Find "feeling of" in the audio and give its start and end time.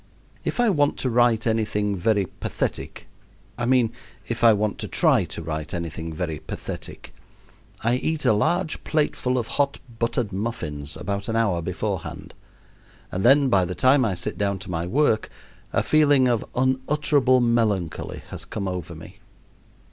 15.83-16.43